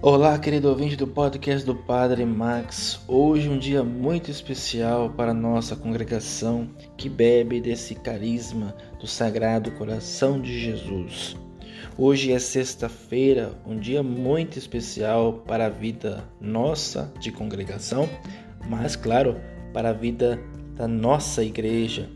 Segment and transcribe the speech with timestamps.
[0.00, 3.00] Olá, querido ouvinte do podcast do Padre Max.
[3.08, 10.40] Hoje um dia muito especial para nossa congregação que bebe desse carisma do Sagrado Coração
[10.40, 11.36] de Jesus.
[11.96, 18.08] Hoje é sexta-feira, um dia muito especial para a vida nossa de congregação,
[18.68, 19.36] mas claro,
[19.72, 20.38] para a vida
[20.76, 22.08] da nossa igreja,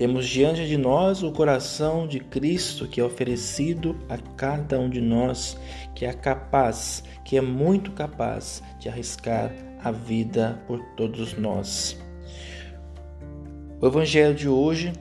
[0.00, 4.98] temos diante de nós o coração de Cristo que é oferecido a cada um de
[4.98, 5.58] nós,
[5.94, 9.52] que é capaz, que é muito capaz de arriscar
[9.84, 12.00] a vida por todos nós.
[13.78, 14.94] O evangelho de hoje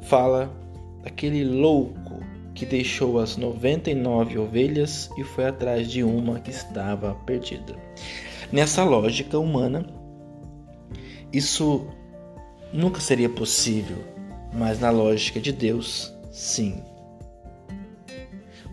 [0.00, 0.50] fala
[1.02, 2.18] daquele louco
[2.54, 7.76] que deixou as 99 ovelhas e foi atrás de uma que estava perdida.
[8.50, 9.84] Nessa lógica humana,
[11.30, 11.86] isso
[12.72, 13.98] nunca seria possível,
[14.52, 16.82] mas na lógica de Deus, sim.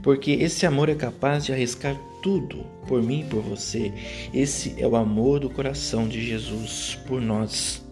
[0.02, 3.94] Porque esse amor é capaz de arriscar tudo por mim e por você.
[4.33, 7.83] Esse é o amor do coração de Jesus por nós.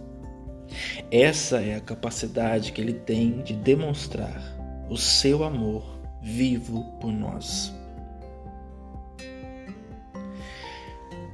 [1.11, 4.41] Essa é a capacidade que ele tem de demonstrar
[4.89, 5.83] o seu amor
[6.21, 7.73] vivo por nós.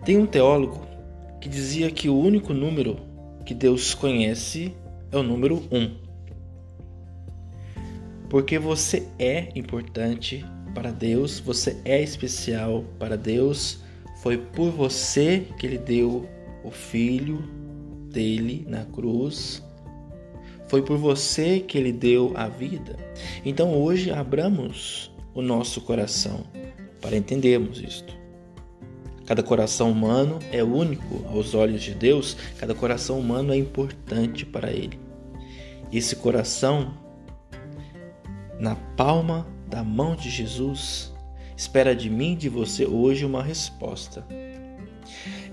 [0.06, 0.86] Tem um teólogo
[1.40, 3.13] que dizia que o único número
[3.46, 4.74] que Deus conhece
[5.12, 5.78] é o número 1.
[5.78, 6.04] Um.
[8.30, 13.80] Porque você é importante para Deus, você é especial para Deus.
[14.22, 16.28] Foi por você que ele deu
[16.64, 17.44] o filho
[18.10, 19.62] dele na cruz.
[20.68, 22.98] Foi por você que ele deu a vida.
[23.46, 26.44] Então hoje abramos o nosso coração
[27.02, 28.23] para entendermos isto.
[29.26, 34.72] Cada coração humano é único aos olhos de Deus, cada coração humano é importante para
[34.72, 35.00] Ele.
[35.92, 36.94] Esse coração,
[38.60, 41.14] na palma da mão de Jesus,
[41.56, 44.26] espera de mim e de você hoje uma resposta.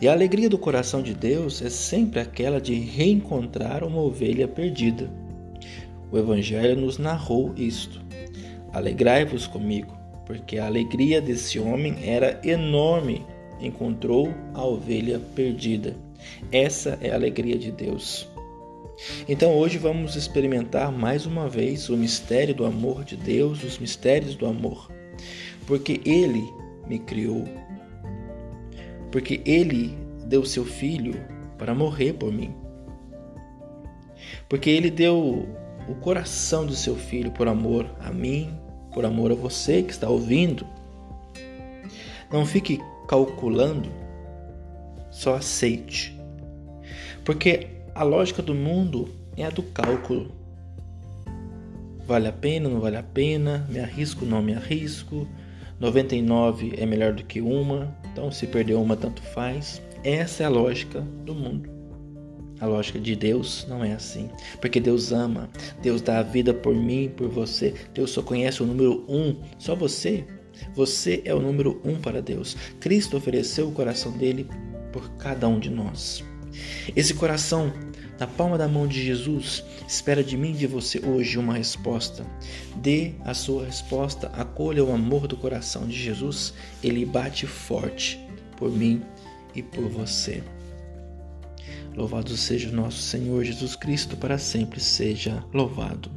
[0.01, 5.11] E a alegria do coração de Deus é sempre aquela de reencontrar uma ovelha perdida.
[6.11, 8.01] O Evangelho nos narrou isto.
[8.73, 13.25] Alegrai-vos comigo, porque a alegria desse homem era enorme
[13.61, 15.97] encontrou a ovelha perdida.
[16.51, 18.29] Essa é a alegria de Deus.
[19.29, 24.35] Então hoje vamos experimentar mais uma vez o mistério do amor de Deus, os mistérios
[24.35, 24.91] do amor.
[25.67, 26.45] Porque Ele
[26.87, 27.45] me criou.
[29.11, 31.15] Porque Ele deu seu filho
[31.57, 32.55] para morrer por mim.
[34.49, 35.47] Porque Ele deu
[35.89, 38.53] o coração do seu filho por amor a mim,
[38.93, 40.67] por amor a você que está ouvindo.
[42.31, 43.89] Não fique calculando,
[45.11, 46.17] só aceite.
[47.25, 50.31] Porque a lógica do mundo é a do cálculo.
[52.07, 55.27] Vale a pena, não vale a pena, me arrisco, não me arrisco,
[55.81, 59.83] 99 é melhor do que uma, então se perder uma, tanto faz.
[60.05, 61.69] Essa é a lógica do mundo.
[62.61, 64.31] A lógica de Deus não é assim.
[64.61, 65.51] Porque Deus ama,
[65.83, 67.75] Deus dá a vida por mim, por você.
[67.93, 70.25] Deus só conhece o número um, só você.
[70.75, 72.57] Você é o número um para Deus.
[72.79, 74.47] Cristo ofereceu o coração dele
[74.93, 76.25] por cada um de nós.
[76.95, 77.73] Esse coração,
[78.19, 82.27] na palma da mão de Jesus, espera de mim e de você hoje uma resposta.
[82.77, 86.53] Dê a sua resposta, acolha o amor do coração de Jesus.
[86.83, 88.19] Ele bate forte
[88.57, 89.03] por mim
[89.55, 90.43] e por você.
[91.95, 96.11] Louvado seja o nosso Senhor Jesus Cristo, para sempre seja louvado.